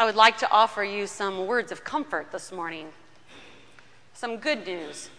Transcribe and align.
I 0.00 0.06
would 0.06 0.16
like 0.16 0.38
to 0.38 0.50
offer 0.50 0.82
you 0.82 1.06
some 1.06 1.46
words 1.46 1.70
of 1.70 1.84
comfort 1.84 2.32
this 2.32 2.50
morning, 2.50 2.86
some 4.14 4.38
good 4.38 4.66
news, 4.66 5.10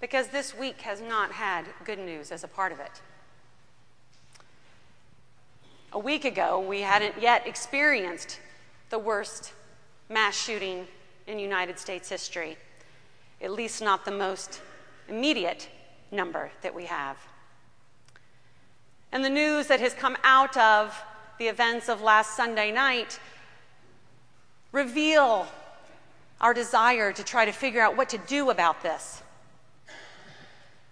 because 0.00 0.26
this 0.26 0.52
week 0.52 0.80
has 0.80 1.00
not 1.00 1.30
had 1.30 1.64
good 1.84 2.00
news 2.00 2.32
as 2.32 2.42
a 2.42 2.48
part 2.48 2.72
of 2.72 2.80
it. 2.80 3.00
A 5.92 5.98
week 6.00 6.24
ago, 6.24 6.58
we 6.58 6.80
hadn't 6.80 7.22
yet 7.22 7.46
experienced 7.46 8.40
the 8.90 8.98
worst 8.98 9.52
mass 10.08 10.36
shooting 10.36 10.88
in 11.28 11.38
United 11.38 11.78
States 11.78 12.08
history, 12.08 12.56
at 13.40 13.52
least 13.52 13.80
not 13.80 14.04
the 14.04 14.10
most 14.10 14.60
immediate 15.08 15.68
number 16.10 16.50
that 16.62 16.74
we 16.74 16.86
have. 16.86 17.16
And 19.12 19.24
the 19.24 19.30
news 19.30 19.68
that 19.68 19.78
has 19.78 19.94
come 19.94 20.16
out 20.24 20.56
of 20.56 21.00
the 21.38 21.46
events 21.46 21.88
of 21.88 22.02
last 22.02 22.34
Sunday 22.34 22.72
night 22.72 23.20
reveal 24.72 25.46
our 26.40 26.54
desire 26.54 27.12
to 27.12 27.24
try 27.24 27.44
to 27.44 27.52
figure 27.52 27.80
out 27.80 27.96
what 27.96 28.08
to 28.10 28.18
do 28.18 28.50
about 28.50 28.82
this. 28.82 29.22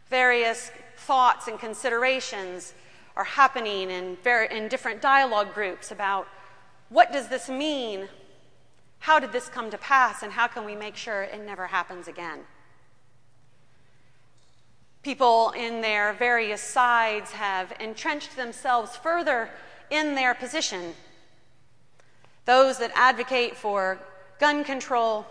Various 0.08 0.70
thoughts 0.96 1.46
and 1.48 1.58
considerations 1.58 2.74
are 3.16 3.24
happening 3.24 3.90
in, 3.90 4.16
in 4.50 4.68
different 4.68 5.00
dialogue 5.00 5.54
groups 5.54 5.90
about 5.90 6.28
what 6.88 7.12
does 7.12 7.28
this 7.28 7.48
mean? 7.48 8.08
How 9.00 9.18
did 9.18 9.32
this 9.32 9.48
come 9.48 9.70
to 9.70 9.78
pass? 9.78 10.22
And 10.22 10.32
how 10.32 10.46
can 10.46 10.64
we 10.64 10.74
make 10.74 10.96
sure 10.96 11.22
it 11.22 11.44
never 11.44 11.66
happens 11.66 12.08
again? 12.08 12.40
People 15.02 15.50
in 15.50 15.80
their 15.80 16.12
various 16.14 16.60
sides 16.60 17.32
have 17.32 17.72
entrenched 17.78 18.36
themselves 18.36 18.96
further 18.96 19.50
in 19.90 20.14
their 20.14 20.34
position. 20.34 20.94
Those 22.46 22.78
that 22.78 22.92
advocate 22.94 23.56
for 23.56 23.98
gun 24.40 24.64
control 24.64 25.26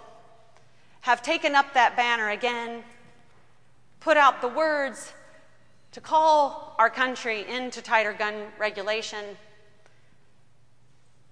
have 1.02 1.22
taken 1.22 1.56
up 1.56 1.74
that 1.74 1.96
banner 1.96 2.30
again, 2.30 2.84
put 4.00 4.18
out 4.18 4.42
the 4.42 4.48
words 4.48 5.14
to 5.94 6.02
call 6.02 6.76
our 6.78 6.90
country 6.90 7.46
into 7.50 7.82
tighter 7.82 8.12
gun 8.12 8.48
regulation. 8.60 9.38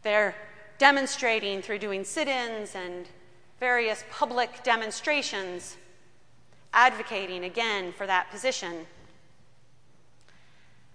They're 0.04 0.36
demonstrating 0.78 1.62
through 1.62 1.80
doing 1.80 2.04
sit 2.06 2.28
ins 2.28 2.76
and 2.76 3.08
various 3.60 4.06
public 4.10 4.64
demonstrations 4.64 5.76
advocating 6.74 7.44
again 7.44 7.92
for 7.92 8.08
that 8.08 8.32
position. 8.32 8.88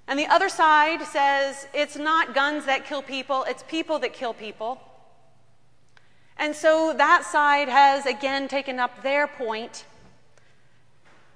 And 0.09 0.19
the 0.19 0.27
other 0.27 0.48
side 0.48 1.03
says 1.03 1.69
it's 1.75 1.97
not 1.97 2.34
guns 2.34 2.64
that 2.64 2.87
kill 2.87 3.03
people, 3.03 3.45
it's 3.47 3.62
people 3.64 3.98
that 3.98 4.14
kill 4.14 4.33
people. 4.33 4.81
And 6.39 6.56
so 6.56 6.95
that 6.97 7.25
side 7.25 7.69
has 7.69 8.06
again 8.06 8.48
taken 8.48 8.81
up 8.81 9.03
their 9.03 9.27
point 9.27 9.84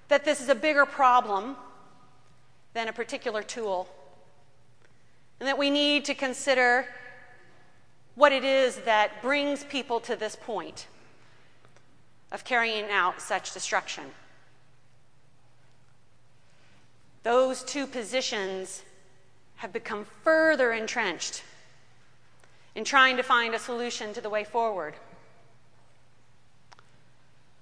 that 0.08 0.24
this 0.24 0.40
is 0.40 0.48
a 0.48 0.54
bigger 0.54 0.86
problem 0.86 1.56
than 2.72 2.88
a 2.88 2.92
particular 2.92 3.42
tool. 3.42 3.88
And 5.38 5.46
that 5.46 5.58
we 5.58 5.68
need 5.68 6.06
to 6.06 6.14
consider 6.14 6.86
what 8.14 8.32
it 8.32 8.44
is 8.44 8.76
that 8.84 9.20
brings 9.20 9.64
people 9.64 10.00
to 10.00 10.16
this 10.16 10.36
point 10.36 10.86
of 12.30 12.44
carrying 12.44 12.90
out 12.90 13.20
such 13.20 13.52
destruction. 13.52 14.04
Those 17.22 17.62
two 17.62 17.86
positions 17.86 18.82
have 19.56 19.72
become 19.72 20.06
further 20.24 20.72
entrenched 20.72 21.44
in 22.74 22.84
trying 22.84 23.16
to 23.16 23.22
find 23.22 23.54
a 23.54 23.58
solution 23.58 24.12
to 24.14 24.20
the 24.20 24.30
way 24.30 24.44
forward. 24.44 24.94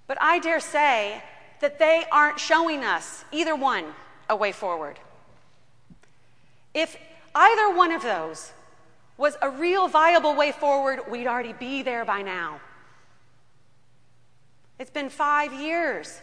But 0.07 0.17
I 0.21 0.39
dare 0.39 0.61
say 0.61 1.23
that 1.61 1.79
they 1.79 2.05
aren't 2.11 2.41
showing 2.41 2.85
us, 2.85 3.25
either 3.33 3.55
one, 3.55 3.85
a 4.29 4.37
way 4.37 4.51
forward. 4.51 4.99
If 6.73 6.97
either 7.35 7.77
one 7.77 7.93
of 7.93 8.03
those 8.03 8.53
was 9.19 9.37
a 9.43 9.51
real 9.51 9.89
viable 9.89 10.35
way 10.35 10.53
forward, 10.53 11.01
we'd 11.11 11.27
already 11.27 11.53
be 11.53 11.83
there 11.83 12.05
by 12.05 12.23
now. 12.23 12.61
It's 14.79 14.91
been 14.91 15.11
five 15.11 15.53
years 15.53 16.23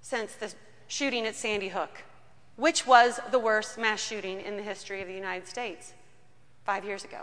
since 0.00 0.34
the 0.34 0.54
shooting 0.86 1.26
at 1.26 1.34
Sandy 1.34 1.68
Hook 1.68 2.04
which 2.58 2.84
was 2.88 3.20
the 3.30 3.38
worst 3.38 3.78
mass 3.78 4.02
shooting 4.04 4.40
in 4.40 4.56
the 4.56 4.62
history 4.62 5.00
of 5.00 5.06
the 5.06 5.14
United 5.14 5.46
States 5.46 5.94
five 6.64 6.84
years 6.84 7.04
ago. 7.04 7.22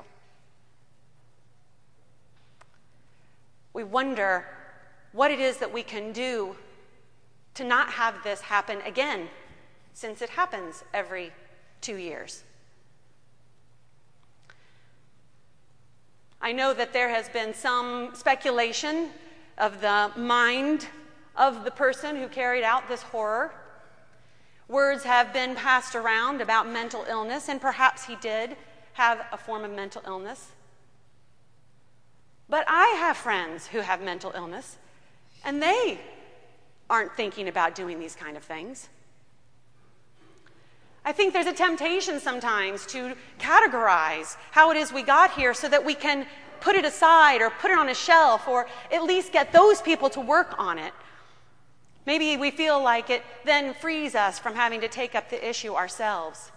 We 3.73 3.83
wonder 3.83 4.45
what 5.11 5.31
it 5.31 5.41
is 5.41 5.57
that 5.57 5.73
we 5.73 5.83
can 5.83 6.13
do 6.13 6.55
to 7.55 7.65
not 7.65 7.89
have 7.89 8.23
this 8.23 8.39
happen 8.39 8.79
again, 8.85 9.27
since 9.93 10.21
it 10.21 10.29
happens 10.29 10.85
every 10.93 11.33
two 11.81 11.97
years. 11.97 12.43
I 16.41 16.53
know 16.53 16.73
that 16.73 16.93
there 16.93 17.09
has 17.09 17.27
been 17.27 17.53
some 17.53 18.15
speculation 18.15 19.09
of 19.57 19.81
the 19.81 20.11
mind 20.15 20.87
of 21.35 21.65
the 21.65 21.71
person 21.71 22.15
who 22.15 22.29
carried 22.29 22.63
out 22.63 22.87
this 22.87 23.01
horror. 23.01 23.53
Words 24.67 25.03
have 25.03 25.31
been 25.31 25.55
passed 25.55 25.95
around 25.95 26.41
about 26.41 26.67
mental 26.67 27.05
illness, 27.07 27.49
and 27.49 27.61
perhaps 27.61 28.05
he 28.05 28.15
did 28.15 28.55
have 28.93 29.25
a 29.31 29.37
form 29.37 29.63
of 29.63 29.71
mental 29.71 30.01
illness. 30.07 30.51
But 32.49 32.65
I 32.67 32.87
have 32.99 33.17
friends 33.17 33.67
who 33.67 33.79
have 33.79 34.01
mental 34.01 34.31
illness, 34.35 34.77
and 35.43 35.61
they 35.61 35.99
aren't 36.89 37.15
thinking 37.15 37.47
about 37.47 37.75
doing 37.75 37.99
these 37.99 38.15
kind 38.15 38.37
of 38.37 38.43
things. 38.43 38.89
I 41.03 41.11
think 41.11 41.33
there's 41.33 41.45
a 41.45 41.53
temptation 41.53 42.19
sometimes 42.19 42.87
to 42.87 43.15
categorize 43.39 44.37
how 44.49 44.71
it 44.71 44.77
is 44.77 44.91
we 44.91 45.03
got 45.03 45.31
here 45.31 45.53
so 45.53 45.69
that 45.69 45.85
we 45.85 45.93
can 45.93 46.25
put 46.61 46.75
it 46.75 46.83
aside 46.83 47.41
or 47.41 47.51
put 47.51 47.69
it 47.69 47.77
on 47.77 47.89
a 47.89 47.93
shelf 47.93 48.47
or 48.47 48.67
at 48.91 49.03
least 49.03 49.31
get 49.31 49.51
those 49.51 49.81
people 49.81 50.09
to 50.09 50.19
work 50.19 50.55
on 50.57 50.79
it 50.79 50.93
Maybe 52.05 52.37
we 52.37 52.51
feel 52.51 52.81
like 52.81 53.09
it 53.09 53.23
then 53.45 53.73
frees 53.73 54.13
us 54.15 54.37
from 54.37 54.55
having 54.55 54.81
to 54.81 54.87
take 54.87 55.15
up 55.15 55.29
the 55.29 55.47
issue 55.47 55.73
ourselves. 55.73 56.51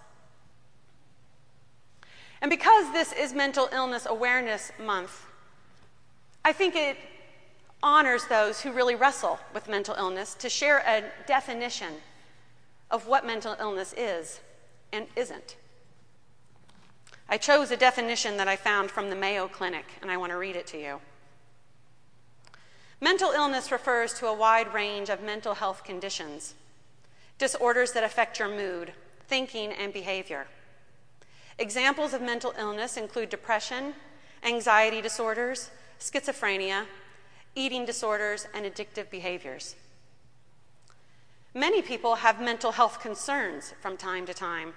And 2.40 2.50
because 2.50 2.92
this 2.92 3.12
is 3.12 3.32
Mental 3.32 3.68
Illness 3.72 4.06
Awareness 4.08 4.70
Month, 4.78 5.24
I 6.44 6.52
think 6.52 6.76
it 6.76 6.96
honors 7.82 8.24
those 8.26 8.60
who 8.60 8.72
really 8.72 8.94
wrestle 8.94 9.38
with 9.54 9.68
mental 9.68 9.94
illness 9.96 10.34
to 10.34 10.48
share 10.48 10.78
a 10.86 11.04
definition 11.26 11.94
of 12.90 13.06
what 13.06 13.26
mental 13.26 13.56
illness 13.58 13.94
is 13.96 14.40
and 14.92 15.06
isn't. 15.16 15.56
I 17.28 17.36
chose 17.36 17.70
a 17.70 17.76
definition 17.76 18.36
that 18.38 18.48
I 18.48 18.56
found 18.56 18.90
from 18.90 19.10
the 19.10 19.16
Mayo 19.16 19.48
Clinic, 19.48 19.84
and 20.00 20.10
I 20.10 20.16
want 20.16 20.32
to 20.32 20.38
read 20.38 20.56
it 20.56 20.66
to 20.68 20.78
you. 20.78 21.00
Mental 23.00 23.30
illness 23.30 23.70
refers 23.70 24.12
to 24.14 24.26
a 24.26 24.34
wide 24.34 24.74
range 24.74 25.08
of 25.08 25.22
mental 25.22 25.54
health 25.54 25.84
conditions, 25.84 26.54
disorders 27.38 27.92
that 27.92 28.02
affect 28.02 28.40
your 28.40 28.48
mood, 28.48 28.92
thinking, 29.28 29.72
and 29.72 29.92
behavior. 29.92 30.48
Examples 31.60 32.12
of 32.12 32.20
mental 32.20 32.54
illness 32.58 32.96
include 32.96 33.30
depression, 33.30 33.94
anxiety 34.42 35.00
disorders, 35.00 35.70
schizophrenia, 36.00 36.86
eating 37.54 37.84
disorders, 37.84 38.48
and 38.52 38.66
addictive 38.66 39.10
behaviors. 39.10 39.76
Many 41.54 41.82
people 41.82 42.16
have 42.16 42.40
mental 42.40 42.72
health 42.72 43.00
concerns 43.00 43.74
from 43.80 43.96
time 43.96 44.26
to 44.26 44.34
time, 44.34 44.74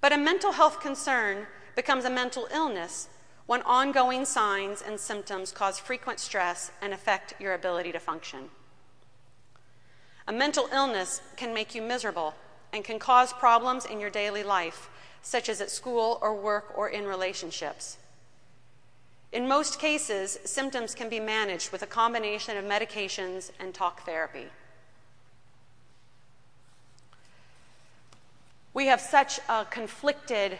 but 0.00 0.12
a 0.12 0.16
mental 0.16 0.52
health 0.52 0.80
concern 0.80 1.46
becomes 1.74 2.04
a 2.04 2.10
mental 2.10 2.48
illness 2.52 3.08
when 3.46 3.62
ongoing 3.62 4.24
signs 4.24 4.82
and 4.82 4.98
symptoms 4.98 5.52
cause 5.52 5.78
frequent 5.78 6.18
stress 6.18 6.70
and 6.82 6.92
affect 6.92 7.34
your 7.40 7.54
ability 7.54 7.92
to 7.92 8.00
function. 8.00 8.50
A 10.26 10.32
mental 10.32 10.68
illness 10.72 11.20
can 11.36 11.54
make 11.54 11.74
you 11.74 11.80
miserable 11.80 12.34
and 12.72 12.84
can 12.84 12.98
cause 12.98 13.32
problems 13.32 13.84
in 13.84 14.00
your 14.00 14.10
daily 14.10 14.42
life, 14.42 14.90
such 15.22 15.48
as 15.48 15.60
at 15.60 15.70
school 15.70 16.18
or 16.20 16.34
work 16.34 16.76
or 16.76 16.88
in 16.88 17.04
relationships. 17.04 17.98
In 19.32 19.46
most 19.46 19.78
cases, 19.78 20.38
symptoms 20.44 20.94
can 20.94 21.08
be 21.08 21.20
managed 21.20 21.70
with 21.70 21.82
a 21.82 21.86
combination 21.86 22.56
of 22.56 22.64
medications 22.64 23.50
and 23.60 23.72
talk 23.72 24.04
therapy. 24.04 24.46
We 28.74 28.86
have 28.86 29.00
such 29.00 29.38
a 29.48 29.64
conflicted 29.64 30.58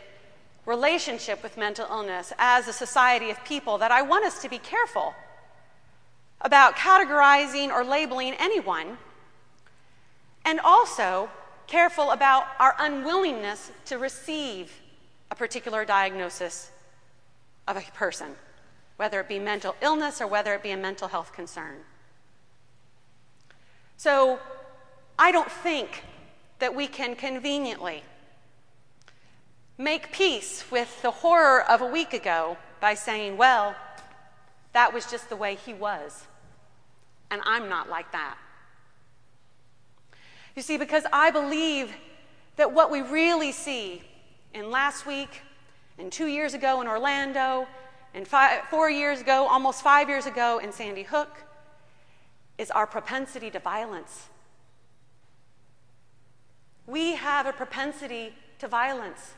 relationship 0.66 1.42
with 1.42 1.56
mental 1.56 1.86
illness 1.88 2.32
as 2.38 2.68
a 2.68 2.72
society 2.72 3.30
of 3.30 3.42
people 3.44 3.78
that 3.78 3.90
I 3.90 4.02
want 4.02 4.24
us 4.24 4.42
to 4.42 4.48
be 4.48 4.58
careful 4.58 5.14
about 6.40 6.76
categorizing 6.76 7.70
or 7.70 7.82
labeling 7.84 8.34
anyone, 8.38 8.98
and 10.44 10.60
also 10.60 11.30
careful 11.66 12.10
about 12.10 12.44
our 12.58 12.74
unwillingness 12.78 13.72
to 13.86 13.96
receive 13.96 14.72
a 15.30 15.34
particular 15.34 15.84
diagnosis 15.84 16.70
of 17.66 17.76
a 17.76 17.80
person. 17.94 18.36
whether 18.96 19.20
it 19.20 19.28
be 19.28 19.38
mental 19.38 19.76
illness 19.82 20.20
or 20.20 20.26
whether 20.26 20.54
it 20.54 20.62
be 20.62 20.70
a 20.70 20.76
mental 20.76 21.08
health 21.08 21.32
concern. 21.32 21.76
So 23.96 24.38
I 25.18 25.32
don't 25.32 25.50
think 25.50 26.02
that 26.58 26.74
we 26.74 26.86
can 26.86 27.14
conveniently 27.14 28.02
make 29.78 30.12
peace 30.12 30.64
with 30.70 31.02
the 31.02 31.10
horror 31.10 31.62
of 31.62 31.80
a 31.80 31.86
week 31.86 32.12
ago 32.12 32.56
by 32.80 32.94
saying, 32.94 33.36
well, 33.36 33.74
that 34.72 34.92
was 34.92 35.10
just 35.10 35.28
the 35.28 35.36
way 35.36 35.54
he 35.54 35.74
was. 35.74 36.26
And 37.30 37.40
I'm 37.44 37.68
not 37.68 37.88
like 37.88 38.12
that. 38.12 38.36
You 40.54 40.62
see, 40.62 40.78
because 40.78 41.04
I 41.12 41.30
believe 41.30 41.92
that 42.56 42.72
what 42.72 42.90
we 42.90 43.02
really 43.02 43.52
see 43.52 44.02
in 44.54 44.70
last 44.70 45.06
week, 45.06 45.42
and 45.98 46.10
two 46.10 46.26
years 46.26 46.54
ago 46.54 46.80
in 46.80 46.86
Orlando, 46.86 47.66
and 48.14 48.26
five, 48.26 48.62
four 48.70 48.88
years 48.88 49.20
ago, 49.20 49.46
almost 49.46 49.82
five 49.82 50.08
years 50.08 50.24
ago 50.24 50.58
in 50.58 50.72
Sandy 50.72 51.02
Hook, 51.02 51.42
is 52.56 52.70
our 52.70 52.86
propensity 52.86 53.50
to 53.50 53.58
violence. 53.58 54.28
We 56.86 57.16
have 57.16 57.44
a 57.46 57.52
propensity 57.52 58.32
to 58.58 58.68
violence. 58.68 59.34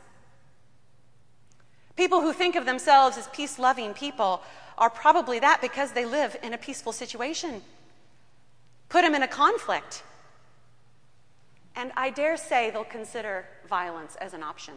People 1.99 2.21
who 2.21 2.31
think 2.31 2.55
of 2.55 2.65
themselves 2.65 3.17
as 3.17 3.27
peace 3.27 3.59
loving 3.59 3.93
people 3.93 4.41
are 4.77 4.89
probably 4.89 5.37
that 5.39 5.59
because 5.59 5.91
they 5.91 6.05
live 6.05 6.37
in 6.41 6.53
a 6.53 6.57
peaceful 6.57 6.93
situation. 6.93 7.61
Put 8.87 9.01
them 9.01 9.15
in 9.15 9.21
a 9.21 9.27
conflict. 9.27 10.01
And 11.75 11.91
I 11.97 12.09
dare 12.09 12.37
say 12.37 12.69
they'll 12.69 12.85
consider 12.85 13.47
violence 13.67 14.15
as 14.21 14.33
an 14.33 14.43
option. 14.43 14.75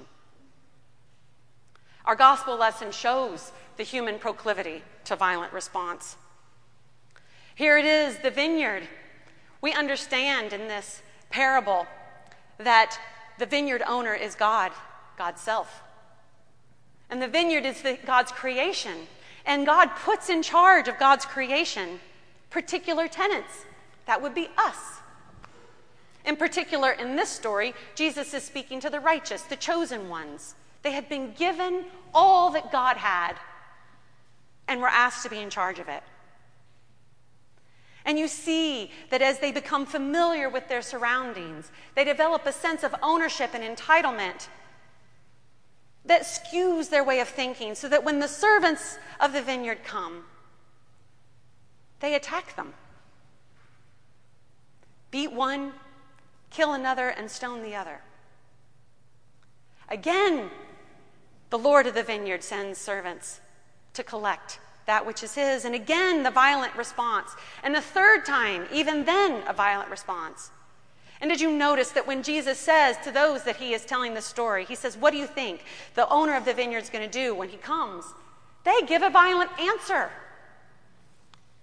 Our 2.06 2.16
gospel 2.16 2.56
lesson 2.56 2.90
shows 2.90 3.52
the 3.76 3.84
human 3.84 4.18
proclivity 4.18 4.82
to 5.04 5.14
violent 5.14 5.52
response. 5.52 6.16
Here 7.54 7.78
it 7.78 7.84
is, 7.84 8.18
the 8.18 8.32
vineyard. 8.32 8.88
We 9.60 9.72
understand 9.72 10.52
in 10.52 10.66
this 10.66 11.02
parable 11.30 11.86
that 12.58 12.98
the 13.38 13.46
vineyard 13.46 13.84
owner 13.86 14.12
is 14.12 14.34
God, 14.34 14.72
God's 15.16 15.40
self. 15.40 15.84
And 17.12 17.20
the 17.20 17.28
vineyard 17.28 17.66
is 17.66 17.82
the, 17.82 17.98
God's 18.06 18.32
creation. 18.32 19.06
And 19.44 19.66
God 19.66 19.90
puts 19.96 20.30
in 20.30 20.42
charge 20.42 20.88
of 20.88 20.98
God's 20.98 21.26
creation 21.26 22.00
particular 22.48 23.06
tenants. 23.06 23.66
That 24.06 24.22
would 24.22 24.34
be 24.34 24.48
us. 24.56 24.78
In 26.24 26.36
particular, 26.36 26.90
in 26.92 27.14
this 27.14 27.28
story, 27.28 27.74
Jesus 27.94 28.32
is 28.32 28.42
speaking 28.42 28.80
to 28.80 28.88
the 28.88 28.98
righteous, 28.98 29.42
the 29.42 29.56
chosen 29.56 30.08
ones. 30.08 30.54
They 30.82 30.92
had 30.92 31.10
been 31.10 31.34
given 31.34 31.84
all 32.14 32.50
that 32.52 32.72
God 32.72 32.96
had 32.96 33.34
and 34.66 34.80
were 34.80 34.88
asked 34.88 35.22
to 35.24 35.28
be 35.28 35.38
in 35.38 35.50
charge 35.50 35.78
of 35.78 35.90
it. 35.90 36.02
And 38.06 38.18
you 38.18 38.26
see 38.26 38.90
that 39.10 39.20
as 39.20 39.38
they 39.38 39.52
become 39.52 39.84
familiar 39.84 40.48
with 40.48 40.68
their 40.68 40.82
surroundings, 40.82 41.70
they 41.94 42.04
develop 42.04 42.46
a 42.46 42.52
sense 42.52 42.82
of 42.82 42.94
ownership 43.02 43.50
and 43.52 43.62
entitlement 43.62 44.48
that 46.04 46.22
skews 46.22 46.90
their 46.90 47.04
way 47.04 47.20
of 47.20 47.28
thinking 47.28 47.74
so 47.74 47.88
that 47.88 48.04
when 48.04 48.18
the 48.18 48.28
servants 48.28 48.98
of 49.20 49.32
the 49.32 49.42
vineyard 49.42 49.84
come, 49.84 50.24
they 52.00 52.14
attack 52.14 52.56
them. 52.56 52.74
Beat 55.10 55.32
one, 55.32 55.72
kill 56.50 56.72
another, 56.72 57.08
and 57.08 57.30
stone 57.30 57.62
the 57.62 57.76
other. 57.76 58.00
Again, 59.88 60.50
the 61.50 61.58
Lord 61.58 61.86
of 61.86 61.94
the 61.94 62.02
vineyard 62.02 62.42
sends 62.42 62.78
servants 62.78 63.40
to 63.92 64.02
collect 64.02 64.58
that 64.86 65.06
which 65.06 65.22
is 65.22 65.34
his. 65.34 65.64
And 65.64 65.74
again, 65.74 66.22
the 66.22 66.30
violent 66.30 66.74
response. 66.74 67.30
And 67.62 67.74
the 67.74 67.80
third 67.80 68.24
time, 68.24 68.66
even 68.72 69.04
then, 69.04 69.42
a 69.46 69.52
violent 69.52 69.90
response. 69.90 70.50
And 71.22 71.30
did 71.30 71.40
you 71.40 71.52
notice 71.52 71.90
that 71.90 72.08
when 72.08 72.24
Jesus 72.24 72.58
says 72.58 72.96
to 73.04 73.12
those 73.12 73.44
that 73.44 73.56
he 73.56 73.72
is 73.74 73.84
telling 73.84 74.12
the 74.12 74.20
story, 74.20 74.64
he 74.64 74.74
says, 74.74 74.96
What 74.96 75.12
do 75.12 75.18
you 75.18 75.26
think 75.26 75.64
the 75.94 76.08
owner 76.08 76.36
of 76.36 76.44
the 76.44 76.52
vineyard 76.52 76.82
is 76.82 76.90
going 76.90 77.08
to 77.08 77.10
do 77.10 77.32
when 77.32 77.48
he 77.48 77.56
comes? 77.56 78.04
They 78.64 78.80
give 78.88 79.02
a 79.02 79.10
violent 79.10 79.50
answer. 79.60 80.10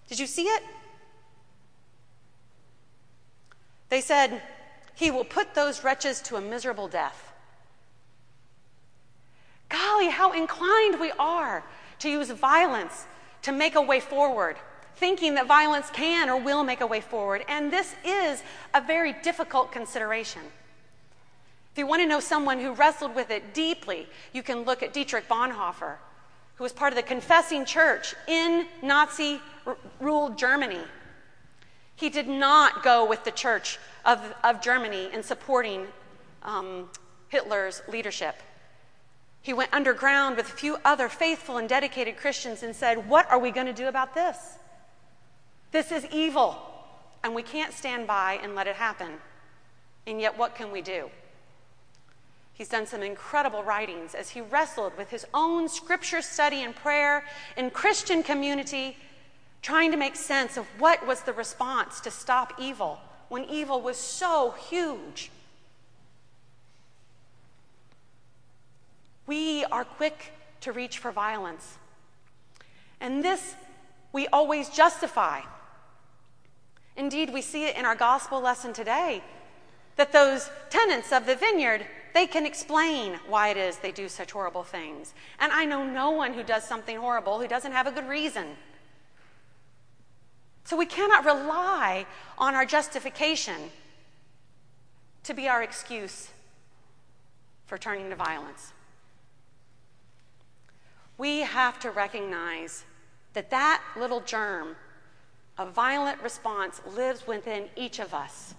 Did 0.07 0.17
you 0.17 0.27
see 0.27 0.43
it? 0.43 0.63
They 3.89 3.99
said, 3.99 4.41
He 4.95 5.11
will 5.11 5.25
put 5.25 5.53
those 5.53 5.83
wretches 5.83 6.21
to 6.21 6.37
a 6.37 6.41
miserable 6.41 6.87
death. 6.87 7.33
Golly, 9.67 10.07
how 10.07 10.31
inclined 10.31 11.01
we 11.01 11.11
are 11.19 11.65
to 11.99 12.09
use 12.09 12.29
violence 12.29 13.05
to 13.41 13.51
make 13.51 13.75
a 13.75 13.81
way 13.81 13.99
forward 13.99 14.55
thinking 14.99 15.35
that 15.35 15.47
violence 15.47 15.89
can 15.89 16.29
or 16.29 16.37
will 16.37 16.63
make 16.63 16.81
a 16.81 16.87
way 16.87 16.99
forward. 16.99 17.45
And 17.47 17.71
this 17.71 17.95
is 18.05 18.43
a 18.73 18.81
very 18.81 19.13
difficult 19.23 19.71
consideration. 19.71 20.41
If 21.71 21.77
you 21.77 21.87
want 21.87 22.01
to 22.01 22.07
know 22.07 22.19
someone 22.19 22.59
who 22.59 22.73
wrestled 22.73 23.15
with 23.15 23.31
it 23.31 23.53
deeply, 23.53 24.07
you 24.33 24.43
can 24.43 24.63
look 24.63 24.83
at 24.83 24.93
Dietrich 24.93 25.29
Bonhoeffer, 25.29 25.95
who 26.55 26.63
was 26.63 26.73
part 26.73 26.91
of 26.91 26.97
the 26.97 27.03
confessing 27.03 27.63
church 27.63 28.13
in 28.27 28.65
Nazi 28.81 29.39
ruled 30.01 30.37
Germany. 30.37 30.81
He 31.95 32.09
did 32.09 32.27
not 32.27 32.83
go 32.83 33.07
with 33.07 33.23
the 33.23 33.31
church 33.31 33.77
of, 34.05 34.19
of 34.43 34.61
Germany 34.61 35.09
in 35.13 35.23
supporting 35.23 35.87
um, 36.43 36.89
Hitler's 37.29 37.81
leadership. 37.87 38.35
He 39.41 39.53
went 39.53 39.73
underground 39.73 40.35
with 40.35 40.47
a 40.47 40.51
few 40.51 40.77
other 40.83 41.07
faithful 41.07 41.57
and 41.57 41.69
dedicated 41.69 42.17
Christians 42.17 42.63
and 42.63 42.75
said, 42.75 43.09
What 43.09 43.29
are 43.31 43.39
we 43.39 43.51
going 43.51 43.67
to 43.67 43.73
do 43.73 43.87
about 43.87 44.13
this? 44.13 44.58
This 45.71 45.91
is 45.91 46.05
evil, 46.11 46.57
and 47.23 47.35
we 47.35 47.43
can't 47.43 47.73
stand 47.73 48.07
by 48.07 48.39
and 48.41 48.55
let 48.55 48.67
it 48.67 48.75
happen. 48.75 49.13
And 50.07 50.19
yet, 50.19 50.37
what 50.37 50.55
can 50.55 50.71
we 50.71 50.81
do? 50.81 51.09
He's 52.53 52.69
done 52.69 52.87
some 52.87 53.03
incredible 53.03 53.63
writings 53.63 54.15
as 54.15 54.31
he 54.31 54.41
wrestled 54.41 54.97
with 54.97 55.09
his 55.09 55.25
own 55.33 55.69
scripture 55.69 56.21
study 56.21 56.63
and 56.63 56.75
prayer 56.75 57.23
in 57.55 57.69
Christian 57.69 58.23
community, 58.23 58.97
trying 59.61 59.91
to 59.91 59.97
make 59.97 60.15
sense 60.15 60.57
of 60.57 60.65
what 60.77 61.05
was 61.05 61.21
the 61.21 61.33
response 61.33 62.01
to 62.01 62.11
stop 62.11 62.53
evil 62.59 62.99
when 63.29 63.45
evil 63.45 63.81
was 63.81 63.97
so 63.97 64.51
huge. 64.51 65.31
We 69.27 69.63
are 69.65 69.85
quick 69.85 70.33
to 70.61 70.71
reach 70.71 70.97
for 70.97 71.11
violence. 71.11 71.77
And 72.99 73.23
this 73.23 73.55
we 74.11 74.27
always 74.27 74.69
justify 74.69 75.41
Indeed, 76.99 77.31
we 77.31 77.41
see 77.41 77.65
it 77.65 77.77
in 77.77 77.85
our 77.85 77.95
gospel 77.95 78.41
lesson 78.41 78.73
today 78.73 79.23
that 79.95 80.11
those 80.11 80.49
tenants 80.69 81.13
of 81.13 81.25
the 81.25 81.35
vineyard 81.35 81.85
they 82.13 82.27
can 82.27 82.45
explain 82.45 83.13
why 83.27 83.49
it 83.49 83.57
is 83.57 83.77
they 83.77 83.91
do 83.91 84.09
such 84.09 84.31
horrible 84.31 84.63
things. 84.63 85.13
And 85.39 85.53
I 85.53 85.63
know 85.63 85.85
no 85.85 86.11
one 86.11 86.33
who 86.33 86.43
does 86.43 86.65
something 86.65 86.97
horrible 86.97 87.39
who 87.39 87.47
doesn't 87.47 87.71
have 87.71 87.87
a 87.87 87.91
good 87.91 88.09
reason. 88.09 88.47
So 90.65 90.75
we 90.75 90.85
cannot 90.85 91.23
rely 91.23 92.05
on 92.37 92.53
our 92.53 92.65
justification 92.65 93.71
to 95.23 95.33
be 95.33 95.47
our 95.47 95.63
excuse 95.63 96.29
for 97.65 97.77
turning 97.77 98.09
to 98.09 98.15
violence. 98.17 98.73
We 101.17 101.41
have 101.41 101.79
to 101.79 101.91
recognize 101.91 102.83
that 103.33 103.51
that 103.51 103.83
little 103.95 104.19
germ 104.19 104.75
a 105.59 105.65
violent 105.65 106.23
response 106.23 106.81
lives 106.95 107.27
within 107.27 107.65
each 107.75 107.99
of 107.99 108.13
us. 108.13 108.55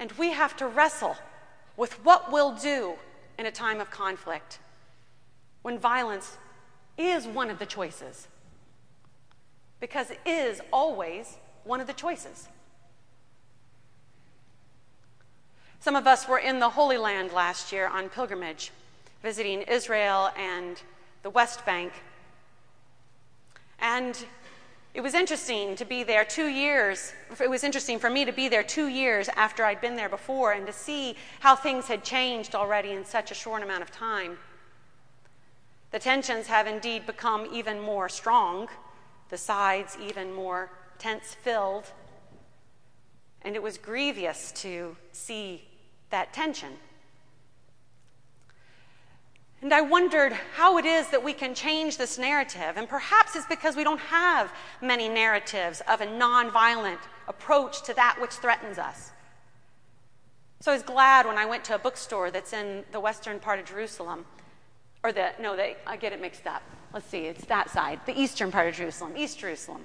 And 0.00 0.10
we 0.12 0.32
have 0.32 0.56
to 0.56 0.66
wrestle 0.66 1.16
with 1.76 2.04
what 2.04 2.32
we'll 2.32 2.56
do 2.56 2.94
in 3.38 3.46
a 3.46 3.52
time 3.52 3.80
of 3.80 3.88
conflict 3.90 4.58
when 5.62 5.78
violence 5.78 6.36
is 6.98 7.26
one 7.28 7.48
of 7.48 7.60
the 7.60 7.66
choices. 7.66 8.26
Because 9.78 10.10
it 10.10 10.20
is 10.26 10.60
always 10.72 11.38
one 11.62 11.80
of 11.80 11.86
the 11.86 11.92
choices. 11.92 12.48
Some 15.78 15.94
of 15.94 16.08
us 16.08 16.26
were 16.26 16.38
in 16.38 16.58
the 16.58 16.70
Holy 16.70 16.98
Land 16.98 17.32
last 17.32 17.70
year 17.70 17.86
on 17.86 18.08
pilgrimage, 18.08 18.72
visiting 19.22 19.62
Israel 19.62 20.30
and 20.36 20.82
the 21.22 21.30
West 21.30 21.64
Bank. 21.64 21.92
And 23.78 24.24
it 24.96 25.02
was 25.02 25.12
interesting 25.12 25.76
to 25.76 25.84
be 25.84 26.04
there 26.04 26.24
two 26.24 26.46
years. 26.46 27.12
It 27.38 27.50
was 27.50 27.64
interesting 27.64 27.98
for 27.98 28.08
me 28.08 28.24
to 28.24 28.32
be 28.32 28.48
there 28.48 28.62
two 28.62 28.88
years 28.88 29.28
after 29.36 29.62
I'd 29.62 29.82
been 29.82 29.94
there 29.94 30.08
before 30.08 30.52
and 30.52 30.66
to 30.66 30.72
see 30.72 31.16
how 31.40 31.54
things 31.54 31.86
had 31.86 32.02
changed 32.02 32.54
already 32.54 32.92
in 32.92 33.04
such 33.04 33.30
a 33.30 33.34
short 33.34 33.62
amount 33.62 33.82
of 33.82 33.90
time. 33.90 34.38
The 35.90 35.98
tensions 35.98 36.46
have 36.46 36.66
indeed 36.66 37.04
become 37.04 37.46
even 37.52 37.78
more 37.78 38.08
strong, 38.08 38.68
the 39.28 39.36
sides 39.36 39.98
even 40.02 40.32
more 40.32 40.70
tense 40.98 41.34
filled. 41.34 41.92
And 43.42 43.54
it 43.54 43.62
was 43.62 43.76
grievous 43.76 44.50
to 44.62 44.96
see 45.12 45.68
that 46.08 46.32
tension. 46.32 46.72
And 49.66 49.74
I 49.74 49.80
wondered 49.80 50.32
how 50.54 50.78
it 50.78 50.84
is 50.84 51.08
that 51.08 51.24
we 51.24 51.32
can 51.32 51.52
change 51.52 51.98
this 51.98 52.18
narrative. 52.18 52.74
And 52.76 52.88
perhaps 52.88 53.34
it's 53.34 53.46
because 53.46 53.74
we 53.74 53.82
don't 53.82 53.98
have 53.98 54.52
many 54.80 55.08
narratives 55.08 55.82
of 55.88 56.00
a 56.00 56.06
nonviolent 56.06 57.00
approach 57.26 57.82
to 57.82 57.94
that 57.94 58.16
which 58.20 58.30
threatens 58.30 58.78
us. 58.78 59.10
So 60.60 60.70
I 60.70 60.74
was 60.74 60.84
glad 60.84 61.26
when 61.26 61.36
I 61.36 61.46
went 61.46 61.64
to 61.64 61.74
a 61.74 61.80
bookstore 61.80 62.30
that's 62.30 62.52
in 62.52 62.84
the 62.92 63.00
western 63.00 63.40
part 63.40 63.58
of 63.58 63.64
Jerusalem, 63.64 64.24
or 65.02 65.10
the, 65.10 65.32
no, 65.40 65.56
they, 65.56 65.76
I 65.84 65.96
get 65.96 66.12
it 66.12 66.20
mixed 66.20 66.46
up. 66.46 66.62
Let's 66.94 67.08
see, 67.08 67.24
it's 67.26 67.46
that 67.46 67.68
side, 67.68 67.98
the 68.06 68.16
eastern 68.16 68.52
part 68.52 68.68
of 68.68 68.76
Jerusalem, 68.76 69.14
East 69.16 69.40
Jerusalem. 69.40 69.84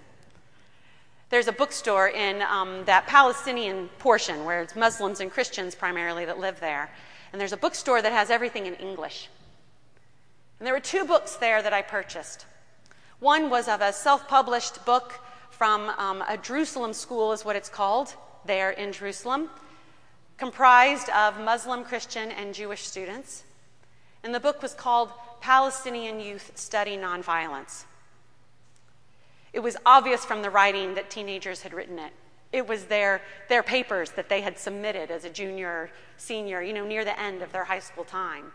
There's 1.32 1.48
a 1.48 1.54
bookstore 1.54 2.10
in 2.10 2.44
um, 2.44 2.86
that 2.86 3.08
Palestinian 3.08 3.90
portion 3.98 4.46
where 4.46 4.62
it's 4.62 4.76
Muslims 4.76 5.22
and 5.22 5.32
Christians 5.32 5.74
primarily 5.74 6.26
that 6.26 6.38
live 6.38 6.60
there. 6.60 6.92
And 7.32 7.42
there's 7.42 7.54
a 7.54 7.58
bookstore 7.58 8.04
that 8.04 8.12
has 8.12 8.30
everything 8.30 8.68
in 8.68 8.76
English. 8.76 9.28
And 10.62 10.68
there 10.68 10.76
were 10.76 10.80
two 10.80 11.06
books 11.06 11.38
there 11.38 11.60
that 11.64 11.74
I 11.74 11.82
purchased. 11.82 12.46
One 13.20 13.50
was 13.50 13.68
of 13.68 13.82
a 13.82 13.92
self 13.92 14.28
published 14.28 14.86
book 14.86 15.20
from 15.50 15.90
um, 15.98 16.24
a 16.30 16.38
Jerusalem 16.38 16.94
school, 16.94 17.32
is 17.32 17.44
what 17.44 17.56
it's 17.56 17.68
called, 17.68 18.14
there 18.46 18.70
in 18.70 18.94
Jerusalem, 18.94 19.50
comprised 20.38 21.10
of 21.10 21.40
Muslim, 21.40 21.84
Christian, 21.84 22.30
and 22.30 22.54
Jewish 22.54 22.84
students. 22.84 23.44
And 24.24 24.36
the 24.36 24.40
book 24.40 24.62
was 24.62 24.76
called 24.76 25.10
Palestinian 25.40 26.20
Youth 26.20 26.52
Study 26.54 26.96
Nonviolence. 26.96 27.86
It 29.54 29.62
was 29.62 29.78
obvious 29.84 30.24
from 30.26 30.44
the 30.44 30.52
writing 30.52 30.94
that 30.94 31.10
teenagers 31.10 31.64
had 31.64 31.74
written 31.74 31.98
it. 31.98 32.14
It 32.54 32.68
was 32.68 32.84
their, 32.84 33.24
their 33.50 33.64
papers 33.64 34.12
that 34.12 34.30
they 34.30 34.42
had 34.42 34.60
submitted 34.60 35.10
as 35.10 35.26
a 35.26 35.30
junior, 35.32 35.90
senior, 36.18 36.62
you 36.62 36.74
know, 36.74 36.86
near 36.86 37.04
the 37.04 37.20
end 37.20 37.42
of 37.42 37.52
their 37.52 37.64
high 37.64 37.80
school 37.80 38.04
time 38.04 38.52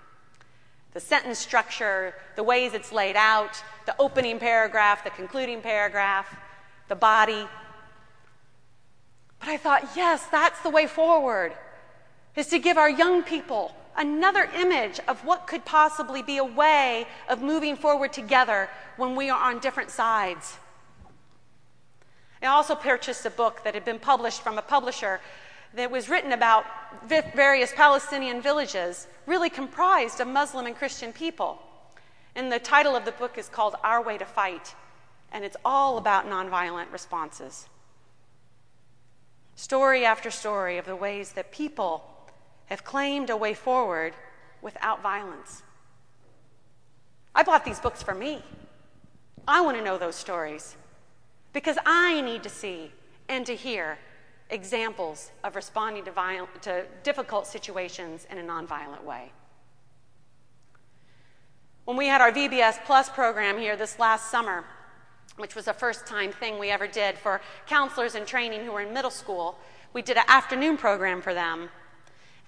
the 0.96 1.00
sentence 1.00 1.38
structure, 1.38 2.14
the 2.36 2.42
ways 2.42 2.72
it's 2.72 2.90
laid 2.90 3.16
out, 3.16 3.62
the 3.84 3.94
opening 3.98 4.38
paragraph, 4.38 5.04
the 5.04 5.10
concluding 5.10 5.60
paragraph, 5.60 6.38
the 6.88 6.96
body. 6.96 7.46
But 9.38 9.50
I 9.50 9.58
thought, 9.58 9.90
yes, 9.94 10.24
that's 10.32 10.58
the 10.62 10.70
way 10.70 10.86
forward, 10.86 11.52
is 12.34 12.46
to 12.46 12.58
give 12.58 12.78
our 12.78 12.88
young 12.88 13.22
people 13.22 13.76
another 13.94 14.48
image 14.56 14.98
of 15.06 15.22
what 15.22 15.46
could 15.46 15.66
possibly 15.66 16.22
be 16.22 16.38
a 16.38 16.44
way 16.44 17.06
of 17.28 17.42
moving 17.42 17.76
forward 17.76 18.14
together 18.14 18.70
when 18.96 19.14
we 19.16 19.28
are 19.28 19.38
on 19.38 19.58
different 19.58 19.90
sides. 19.90 20.56
I 22.40 22.46
also 22.46 22.74
purchased 22.74 23.26
a 23.26 23.30
book 23.30 23.64
that 23.64 23.74
had 23.74 23.84
been 23.84 23.98
published 23.98 24.40
from 24.40 24.56
a 24.56 24.62
publisher 24.62 25.20
that 25.76 25.90
was 25.90 26.08
written 26.08 26.32
about 26.32 26.64
various 27.06 27.72
Palestinian 27.72 28.40
villages, 28.40 29.06
really 29.26 29.50
comprised 29.50 30.20
of 30.20 30.26
Muslim 30.26 30.66
and 30.66 30.74
Christian 30.74 31.12
people. 31.12 31.62
And 32.34 32.50
the 32.50 32.58
title 32.58 32.96
of 32.96 33.04
the 33.04 33.12
book 33.12 33.38
is 33.38 33.48
called 33.48 33.76
Our 33.84 34.02
Way 34.02 34.18
to 34.18 34.24
Fight, 34.24 34.74
and 35.32 35.44
it's 35.44 35.56
all 35.64 35.98
about 35.98 36.26
nonviolent 36.26 36.90
responses. 36.92 37.68
Story 39.54 40.04
after 40.04 40.30
story 40.30 40.78
of 40.78 40.86
the 40.86 40.96
ways 40.96 41.32
that 41.32 41.52
people 41.52 42.04
have 42.66 42.84
claimed 42.84 43.30
a 43.30 43.36
way 43.36 43.54
forward 43.54 44.14
without 44.62 45.02
violence. 45.02 45.62
I 47.34 47.42
bought 47.42 47.64
these 47.64 47.80
books 47.80 48.02
for 48.02 48.14
me. 48.14 48.42
I 49.46 49.60
want 49.60 49.76
to 49.76 49.84
know 49.84 49.98
those 49.98 50.16
stories 50.16 50.76
because 51.52 51.78
I 51.84 52.20
need 52.22 52.42
to 52.42 52.48
see 52.48 52.92
and 53.28 53.44
to 53.46 53.54
hear 53.54 53.98
examples 54.50 55.32
of 55.42 55.56
responding 55.56 56.04
to, 56.04 56.12
violent, 56.12 56.62
to 56.62 56.84
difficult 57.02 57.46
situations 57.46 58.26
in 58.30 58.38
a 58.38 58.42
nonviolent 58.42 59.02
way. 59.04 59.32
When 61.84 61.96
we 61.96 62.06
had 62.06 62.20
our 62.20 62.32
VBS 62.32 62.84
Plus 62.84 63.08
program 63.08 63.58
here 63.58 63.76
this 63.76 63.98
last 63.98 64.30
summer, 64.30 64.64
which 65.36 65.54
was 65.54 65.68
a 65.68 65.72
first 65.72 66.06
time 66.06 66.32
thing 66.32 66.58
we 66.58 66.70
ever 66.70 66.86
did 66.86 67.18
for 67.18 67.40
counselors 67.66 68.14
in 68.14 68.24
training 68.24 68.64
who 68.64 68.72
were 68.72 68.80
in 68.80 68.92
middle 68.92 69.10
school, 69.10 69.58
we 69.92 70.02
did 70.02 70.16
an 70.16 70.24
afternoon 70.28 70.76
program 70.76 71.20
for 71.20 71.34
them. 71.34 71.68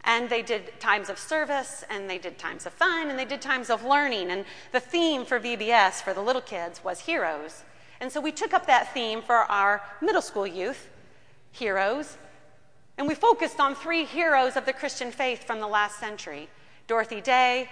And 0.05 0.31
they 0.31 0.43
did 0.43 0.79
times 0.81 1.09
of 1.09 1.19
service, 1.19 1.85
and 1.91 2.09
they 2.09 2.19
did 2.19 2.39
times 2.39 2.67
of 2.67 2.73
fun, 2.73 3.11
and 3.11 3.19
they 3.19 3.25
did 3.25 3.43
times 3.43 3.69
of 3.69 3.85
learning. 3.85 4.31
And 4.31 4.45
the 4.73 4.81
theme 4.81 5.25
for 5.25 5.39
VBS 5.39 6.03
for 6.03 6.15
the 6.15 6.21
little 6.21 6.43
kids 6.43 6.83
was 6.83 7.01
heroes. 7.01 7.65
And 8.01 8.11
so 8.11 8.21
we 8.21 8.33
took 8.33 8.55
up 8.55 8.67
that 8.67 8.95
theme 8.95 9.23
for 9.23 9.37
our 9.37 9.83
middle 10.01 10.23
school 10.23 10.47
youth 10.47 10.89
heroes. 11.53 12.17
And 12.97 13.07
we 13.07 13.15
focused 13.15 13.61
on 13.61 13.75
three 13.75 14.05
heroes 14.05 14.57
of 14.57 14.67
the 14.67 14.73
Christian 14.73 15.11
faith 15.11 15.45
from 15.45 15.61
the 15.61 15.69
last 15.69 15.99
century 15.99 16.49
Dorothy 16.87 17.21
Day, 17.21 17.69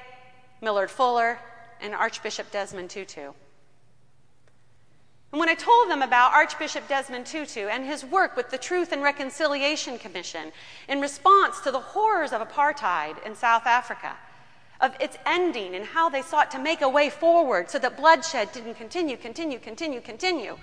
Millard 0.61 0.91
Fuller, 0.91 1.39
and 1.81 1.95
Archbishop 1.95 2.51
Desmond 2.51 2.91
Tutu. 2.91 3.33
And 5.33 5.41
when 5.41 5.49
I 5.49 5.55
told 5.55 5.91
them 5.91 6.03
about 6.03 6.33
Archbishop 6.33 6.89
Desmond 6.89 7.27
Tutu 7.27 7.67
and 7.67 7.85
his 7.85 8.05
work 8.05 8.37
with 8.37 8.51
the 8.51 8.59
Truth 8.59 8.93
and 8.93 9.03
Reconciliation 9.03 9.99
Commission 9.99 10.53
in 10.89 11.01
response 11.01 11.61
to 11.61 11.71
the 11.71 11.81
horrors 11.81 12.33
of 12.33 12.47
apartheid 12.47 13.25
in 13.27 13.35
South 13.35 13.67
Africa, 13.67 14.17
of 14.81 14.95
its 15.01 15.17
ending 15.27 15.75
and 15.75 15.85
how 15.85 16.09
they 16.09 16.23
sought 16.23 16.51
to 16.51 16.59
make 16.59 16.83
a 16.83 16.89
way 16.89 17.09
forward 17.11 17.71
so 17.71 17.79
that 17.79 17.97
bloodshed 17.97 18.53
didn't 18.53 18.75
continue, 18.75 19.17
continue, 19.17 19.59
continue, 19.59 20.01
continue, 20.01 20.57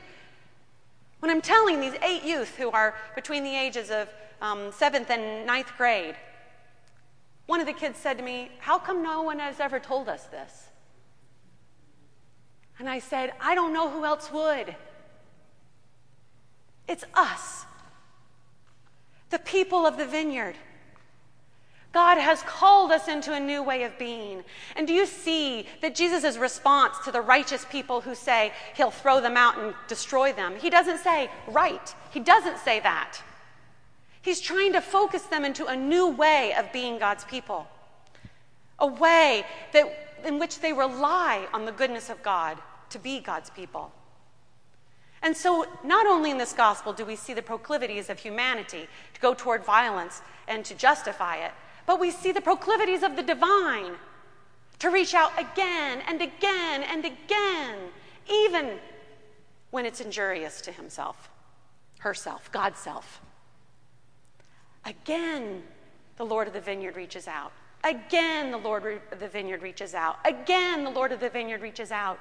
when 1.23 1.29
I'm 1.29 1.39
telling 1.39 1.79
these 1.79 1.93
eight 2.03 2.23
youth 2.25 2.57
who 2.57 2.69
are 2.71 2.95
between 3.15 3.45
the 3.45 3.55
ages 3.55 3.89
of 3.89 4.09
um, 4.41 4.73
seventh 4.73 5.09
and 5.09 5.47
ninth 5.47 5.71
grade, 5.77 6.15
one 7.45 7.61
of 7.61 7.65
the 7.65 7.71
kids 7.71 7.97
said 7.97 8.17
to 8.17 8.23
me, 8.25 8.51
How 8.59 8.77
come 8.77 9.01
no 9.01 9.21
one 9.21 9.39
has 9.39 9.61
ever 9.61 9.79
told 9.79 10.09
us 10.09 10.25
this? 10.25 10.67
And 12.77 12.89
I 12.89 12.99
said, 12.99 13.31
I 13.39 13.55
don't 13.55 13.71
know 13.71 13.89
who 13.89 14.03
else 14.03 14.33
would. 14.33 14.75
It's 16.89 17.05
us, 17.13 17.63
the 19.29 19.39
people 19.39 19.85
of 19.85 19.95
the 19.95 20.05
vineyard. 20.05 20.57
God 21.93 22.17
has 22.17 22.41
called 22.41 22.91
us 22.91 23.07
into 23.07 23.33
a 23.33 23.39
new 23.39 23.61
way 23.61 23.83
of 23.83 23.97
being. 23.99 24.43
And 24.75 24.87
do 24.87 24.93
you 24.93 25.05
see 25.05 25.67
that 25.81 25.93
Jesus' 25.93 26.37
response 26.37 26.97
to 27.05 27.11
the 27.11 27.21
righteous 27.21 27.65
people 27.69 28.01
who 28.01 28.15
say 28.15 28.51
he'll 28.75 28.89
throw 28.89 29.21
them 29.21 29.37
out 29.37 29.59
and 29.59 29.75
destroy 29.87 30.33
them? 30.33 30.55
He 30.59 30.71
doesn't 30.71 30.99
say, 30.99 31.29
right. 31.47 31.93
He 32.11 32.19
doesn't 32.19 32.57
say 32.57 32.79
that. 32.79 33.19
He's 34.23 34.41
trying 34.41 34.73
to 34.73 34.81
focus 34.81 35.21
them 35.23 35.45
into 35.45 35.67
a 35.67 35.75
new 35.75 36.07
way 36.07 36.55
of 36.57 36.73
being 36.73 36.97
God's 36.97 37.25
people, 37.25 37.67
a 38.79 38.87
way 38.87 39.45
that, 39.73 39.85
in 40.25 40.39
which 40.39 40.61
they 40.61 40.73
rely 40.73 41.47
on 41.53 41.65
the 41.65 41.71
goodness 41.71 42.09
of 42.09 42.23
God 42.23 42.57
to 42.89 42.97
be 42.97 43.19
God's 43.19 43.51
people. 43.51 43.91
And 45.21 45.37
so, 45.37 45.67
not 45.83 46.07
only 46.07 46.31
in 46.31 46.37
this 46.37 46.53
gospel 46.53 46.91
do 46.91 47.05
we 47.05 47.15
see 47.15 47.33
the 47.33 47.41
proclivities 47.41 48.09
of 48.09 48.19
humanity 48.19 48.87
to 49.13 49.21
go 49.21 49.33
toward 49.33 49.63
violence 49.63 50.21
and 50.47 50.65
to 50.65 50.75
justify 50.75 51.37
it, 51.37 51.51
but 51.85 51.99
we 51.99 52.11
see 52.11 52.31
the 52.31 52.41
proclivities 52.41 53.03
of 53.03 53.15
the 53.15 53.23
divine 53.23 53.93
to 54.79 54.89
reach 54.89 55.13
out 55.13 55.31
again 55.37 56.01
and 56.07 56.21
again 56.21 56.83
and 56.83 57.05
again, 57.05 57.77
even 58.29 58.79
when 59.71 59.85
it's 59.85 60.01
injurious 60.01 60.61
to 60.61 60.71
himself, 60.71 61.29
herself, 61.99 62.51
God's 62.51 62.79
self. 62.79 63.21
Again, 64.85 65.63
the 66.17 66.25
Lord 66.25 66.47
of 66.47 66.53
the 66.53 66.61
vineyard 66.61 66.95
reaches 66.95 67.27
out. 67.27 67.51
Again, 67.83 68.51
the 68.51 68.57
Lord 68.57 69.01
of 69.11 69.19
the 69.19 69.27
vineyard 69.27 69.61
reaches 69.61 69.93
out. 69.93 70.17
Again, 70.25 70.83
the 70.83 70.89
Lord 70.89 71.11
of 71.11 71.19
the 71.19 71.29
vineyard 71.29 71.61
reaches 71.61 71.91
out. 71.91 72.19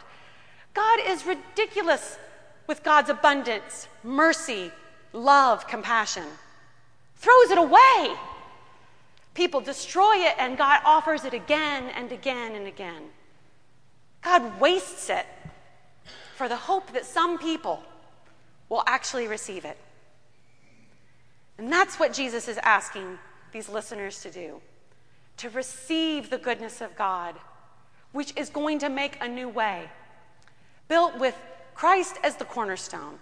God 0.74 1.00
is 1.06 1.26
ridiculous 1.26 2.18
with 2.66 2.82
God's 2.82 3.10
abundance, 3.10 3.88
mercy, 4.02 4.72
love, 5.12 5.66
compassion. 5.68 6.24
Throws 7.16 7.50
it 7.50 7.58
away. 7.58 8.16
People 9.34 9.60
destroy 9.60 10.16
it, 10.16 10.34
and 10.38 10.58
God 10.58 10.80
offers 10.84 11.24
it 11.24 11.32
again 11.32 11.84
and 11.94 12.12
again 12.12 12.54
and 12.54 12.66
again. 12.66 13.04
God 14.22 14.60
wastes 14.60 15.08
it 15.10 15.26
for 16.36 16.48
the 16.48 16.56
hope 16.56 16.92
that 16.92 17.04
some 17.06 17.38
people 17.38 17.82
will 18.68 18.82
actually 18.86 19.26
receive 19.26 19.64
it. 19.64 19.78
And 21.58 21.72
that's 21.72 21.98
what 21.98 22.12
Jesus 22.12 22.48
is 22.48 22.58
asking 22.62 23.18
these 23.52 23.68
listeners 23.68 24.20
to 24.22 24.30
do 24.30 24.60
to 25.38 25.48
receive 25.50 26.30
the 26.30 26.38
goodness 26.38 26.80
of 26.80 26.94
God, 26.94 27.34
which 28.12 28.32
is 28.36 28.50
going 28.50 28.78
to 28.78 28.88
make 28.88 29.16
a 29.20 29.26
new 29.26 29.48
way, 29.48 29.88
built 30.88 31.18
with 31.18 31.34
Christ 31.74 32.16
as 32.22 32.36
the 32.36 32.44
cornerstone. 32.44 33.18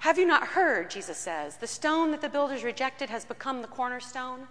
Have 0.00 0.18
you 0.18 0.26
not 0.26 0.48
heard, 0.48 0.90
Jesus 0.90 1.18
says, 1.18 1.56
the 1.56 1.66
stone 1.66 2.10
that 2.10 2.22
the 2.22 2.28
builders 2.28 2.64
rejected 2.64 3.10
has 3.10 3.26
become 3.26 3.60
the 3.60 3.68
cornerstone? 3.68 4.48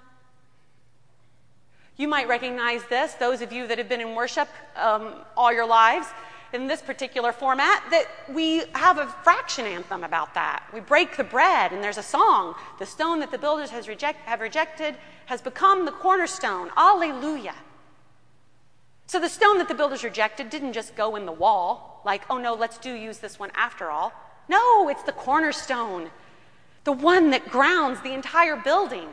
You 1.98 2.08
might 2.08 2.28
recognize 2.28 2.84
this, 2.86 3.14
those 3.16 3.42
of 3.42 3.52
you 3.52 3.68
that 3.68 3.80
have 3.80 3.90
been 3.90 4.00
in 4.00 4.16
worship 4.16 4.48
um, 4.76 5.16
all 5.36 5.52
your 5.52 5.66
lives, 5.66 6.08
in 6.54 6.68
this 6.68 6.82
particular 6.82 7.32
format, 7.32 7.84
that 7.90 8.06
we 8.32 8.64
have 8.74 9.00
a 9.00 9.08
fraction 9.24 9.66
anthem 9.66 10.04
about 10.04 10.36
that. 10.36 10.64
We 10.72 10.82
break 10.82 11.18
the 11.18 11.24
bread, 11.24 11.72
and 11.72 11.84
there's 11.84 11.98
a 11.98 12.04
song 12.04 12.56
The 12.80 12.86
stone 12.86 13.20
that 13.20 13.32
the 13.32 13.38
builders 13.38 13.72
has 13.72 13.88
reject, 13.88 14.20
have 14.28 14.42
rejected 14.42 14.96
has 15.26 15.42
become 15.42 15.86
the 15.86 15.92
cornerstone. 15.92 16.70
Alleluia. 16.78 17.56
So 19.08 19.20
the 19.20 19.30
stone 19.30 19.58
that 19.58 19.68
the 19.68 19.74
builders 19.74 20.04
rejected 20.04 20.52
didn't 20.52 20.74
just 20.74 20.96
go 20.96 21.16
in 21.16 21.26
the 21.26 21.32
wall, 21.32 22.02
like, 22.06 22.22
oh 22.30 22.38
no, 22.38 22.54
let's 22.54 22.78
do 22.78 22.94
use 22.94 23.18
this 23.18 23.40
one 23.40 23.52
after 23.56 23.90
all. 23.90 24.14
No, 24.50 24.90
it's 24.90 25.04
the 25.04 25.14
cornerstone, 25.14 26.10
the 26.84 26.92
one 26.92 27.30
that 27.30 27.50
grounds 27.50 28.02
the 28.02 28.14
entire 28.14 28.56
building. 28.58 29.08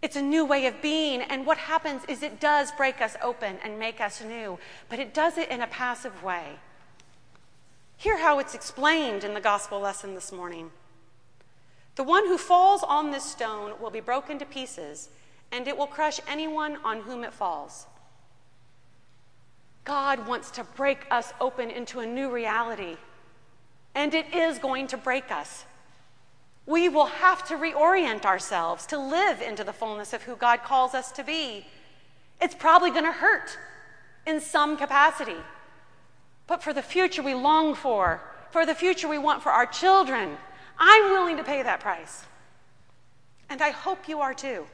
It's 0.00 0.16
a 0.16 0.22
new 0.22 0.44
way 0.44 0.66
of 0.66 0.80
being, 0.80 1.20
and 1.22 1.44
what 1.44 1.58
happens 1.58 2.02
is 2.08 2.22
it 2.22 2.38
does 2.38 2.70
break 2.72 3.00
us 3.00 3.16
open 3.22 3.56
and 3.64 3.78
make 3.78 4.00
us 4.00 4.22
new, 4.22 4.58
but 4.88 4.98
it 4.98 5.12
does 5.12 5.36
it 5.36 5.50
in 5.50 5.60
a 5.60 5.66
passive 5.66 6.22
way. 6.22 6.60
Hear 7.96 8.18
how 8.18 8.38
it's 8.38 8.54
explained 8.54 9.24
in 9.24 9.34
the 9.34 9.40
gospel 9.40 9.80
lesson 9.80 10.14
this 10.14 10.30
morning. 10.30 10.70
The 11.96 12.04
one 12.04 12.26
who 12.26 12.38
falls 12.38 12.82
on 12.82 13.10
this 13.10 13.24
stone 13.24 13.72
will 13.80 13.90
be 13.90 14.00
broken 14.00 14.38
to 14.38 14.44
pieces, 14.44 15.08
and 15.50 15.66
it 15.66 15.76
will 15.76 15.86
crush 15.86 16.20
anyone 16.28 16.76
on 16.84 17.00
whom 17.00 17.24
it 17.24 17.32
falls. 17.32 17.86
God 19.84 20.26
wants 20.26 20.50
to 20.52 20.64
break 20.64 21.06
us 21.10 21.32
open 21.40 21.70
into 21.70 22.00
a 22.00 22.06
new 22.06 22.30
reality, 22.30 22.96
and 23.94 24.14
it 24.14 24.32
is 24.34 24.58
going 24.58 24.86
to 24.88 24.96
break 24.96 25.30
us. 25.30 25.64
We 26.66 26.88
will 26.88 27.06
have 27.06 27.46
to 27.48 27.56
reorient 27.56 28.24
ourselves 28.24 28.86
to 28.86 28.98
live 28.98 29.42
into 29.42 29.64
the 29.64 29.72
fullness 29.72 30.12
of 30.12 30.22
who 30.22 30.36
God 30.36 30.62
calls 30.62 30.94
us 30.94 31.12
to 31.12 31.22
be. 31.22 31.66
It's 32.40 32.54
probably 32.54 32.90
going 32.90 33.04
to 33.04 33.12
hurt 33.12 33.58
in 34.26 34.40
some 34.40 34.76
capacity. 34.76 35.36
But 36.46 36.62
for 36.62 36.72
the 36.72 36.82
future 36.82 37.22
we 37.22 37.34
long 37.34 37.74
for, 37.74 38.20
for 38.50 38.66
the 38.66 38.74
future 38.74 39.08
we 39.08 39.18
want 39.18 39.42
for 39.42 39.50
our 39.50 39.66
children, 39.66 40.36
I'm 40.78 41.10
willing 41.12 41.36
to 41.36 41.44
pay 41.44 41.62
that 41.62 41.80
price. 41.80 42.24
And 43.48 43.60
I 43.62 43.70
hope 43.70 44.08
you 44.08 44.20
are 44.20 44.34
too. 44.34 44.66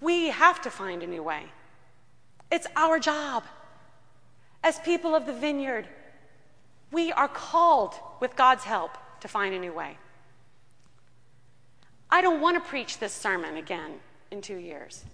We 0.00 0.28
have 0.28 0.60
to 0.62 0.70
find 0.70 1.02
a 1.02 1.06
new 1.06 1.22
way. 1.22 1.44
It's 2.50 2.66
our 2.76 2.98
job. 2.98 3.44
As 4.62 4.78
people 4.80 5.14
of 5.14 5.26
the 5.26 5.32
vineyard, 5.32 5.88
we 6.94 7.12
are 7.12 7.28
called, 7.28 7.94
with 8.20 8.36
God's 8.36 8.64
help, 8.64 8.96
to 9.20 9.28
find 9.28 9.54
a 9.54 9.58
new 9.58 9.72
way. 9.72 9.98
I 12.08 12.22
don't 12.22 12.40
want 12.40 12.56
to 12.56 12.68
preach 12.68 12.98
this 12.98 13.12
sermon 13.12 13.56
again 13.56 13.94
in 14.30 14.40
two 14.40 14.56
years. 14.56 15.04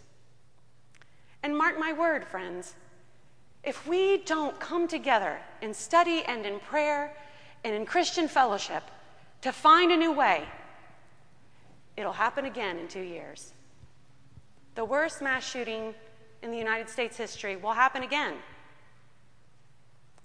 And 1.43 1.57
mark 1.57 1.79
my 1.79 1.95
word, 1.95 2.27
friends, 2.27 2.75
if 3.65 3.87
we 3.87 4.19
don't 4.19 4.61
come 4.61 4.87
together 4.87 5.39
in 5.63 5.73
study 5.73 6.23
and 6.27 6.45
in 6.45 6.61
prayer 6.61 7.17
and 7.65 7.75
in 7.75 7.87
Christian 7.87 8.29
fellowship 8.29 8.83
to 9.41 9.51
find 9.51 9.91
a 9.91 9.97
new 9.97 10.13
way, 10.13 10.45
it'll 11.97 12.13
happen 12.13 12.45
again 12.45 12.79
in 12.79 12.89
two 12.89 13.01
years. 13.01 13.55
The 14.75 14.85
worst 14.85 15.23
mass 15.23 15.49
shooting 15.49 15.95
in 16.43 16.51
the 16.51 16.59
United 16.59 16.89
States 16.89 17.17
history 17.17 17.57
will 17.57 17.73
happen 17.73 18.03
again 18.03 18.35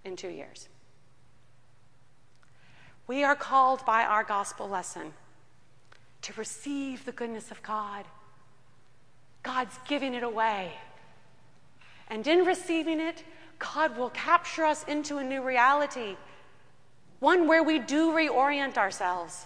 in 0.03 0.15
two 0.15 0.29
years. 0.29 0.67
We 3.07 3.23
are 3.23 3.35
called 3.35 3.85
by 3.85 4.03
our 4.03 4.23
gospel 4.23 4.67
lesson 4.67 5.13
to 6.23 6.33
receive 6.33 7.05
the 7.05 7.11
goodness 7.11 7.51
of 7.51 7.61
God. 7.61 8.05
God's 9.43 9.77
giving 9.87 10.15
it 10.15 10.23
away. 10.23 10.71
And 12.07 12.25
in 12.25 12.45
receiving 12.45 12.99
it, 12.99 13.23
God 13.59 13.97
will 13.97 14.09
capture 14.09 14.65
us 14.65 14.83
into 14.85 15.17
a 15.17 15.23
new 15.23 15.43
reality, 15.43 16.17
one 17.19 17.47
where 17.47 17.63
we 17.63 17.79
do 17.79 18.11
reorient 18.11 18.77
ourselves. 18.77 19.45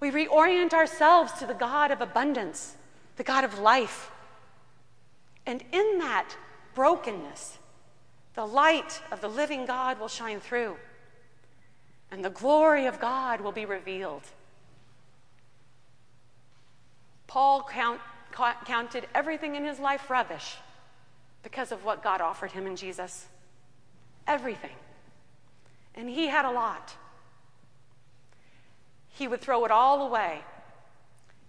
We 0.00 0.10
reorient 0.10 0.74
ourselves 0.74 1.32
to 1.34 1.46
the 1.46 1.54
God 1.54 1.90
of 1.90 2.00
abundance, 2.00 2.76
the 3.16 3.24
God 3.24 3.44
of 3.44 3.58
life. 3.58 4.10
And 5.46 5.62
in 5.72 5.98
that 5.98 6.36
brokenness, 6.74 7.58
the 8.34 8.46
light 8.46 9.00
of 9.10 9.20
the 9.20 9.28
living 9.28 9.64
God 9.64 9.98
will 9.98 10.08
shine 10.08 10.40
through, 10.40 10.76
and 12.14 12.24
the 12.24 12.30
glory 12.30 12.86
of 12.86 13.00
God 13.00 13.40
will 13.40 13.50
be 13.50 13.64
revealed. 13.64 14.22
Paul 17.26 17.68
count, 17.68 18.00
counted 18.64 19.08
everything 19.12 19.56
in 19.56 19.64
his 19.64 19.80
life 19.80 20.08
rubbish 20.08 20.54
because 21.42 21.72
of 21.72 21.84
what 21.84 22.04
God 22.04 22.20
offered 22.20 22.52
him 22.52 22.68
in 22.68 22.76
Jesus. 22.76 23.26
Everything. 24.28 24.76
And 25.96 26.08
he 26.08 26.28
had 26.28 26.44
a 26.44 26.52
lot. 26.52 26.94
He 29.08 29.26
would 29.26 29.40
throw 29.40 29.64
it 29.64 29.72
all 29.72 30.06
away 30.06 30.38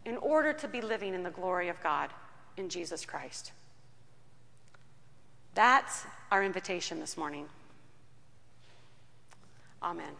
in 0.03 0.17
order 0.17 0.51
to 0.51 0.67
be 0.67 0.81
living 0.81 1.13
in 1.13 1.21
the 1.21 1.29
glory 1.29 1.69
of 1.69 1.79
God 1.83 2.09
in 2.57 2.69
Jesus 2.69 3.05
Christ. 3.05 3.51
That's 5.53 6.05
our 6.31 6.43
invitation 6.43 6.99
this 6.99 7.17
morning. 7.17 7.45
Amen. 9.83 10.15